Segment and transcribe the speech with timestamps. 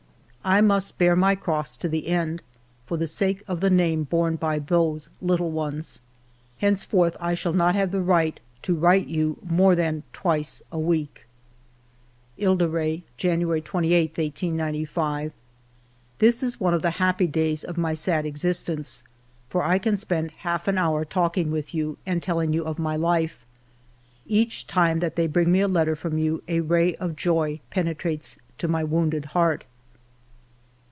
[0.43, 2.41] I must bear my cross to the end,
[2.87, 5.99] for the sake of the name borne by those little ones...."
[6.61, 10.79] Henceforth I shall not have the right to write to you more than twice a
[10.79, 11.27] week.'*..."
[12.41, 15.31] Ile de Re, January 28, 1895."
[16.17, 19.03] This is one of the happy days of my sad ex istence,
[19.47, 22.95] for I can spend half an hour talking with you and telling you of my
[22.95, 23.45] life.
[24.25, 28.39] Each time that they bring me a letter from you a ray of joy penetrates
[28.57, 29.65] to my wounded heart.